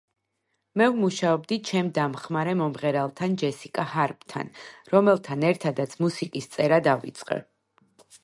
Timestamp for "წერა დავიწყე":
6.57-7.39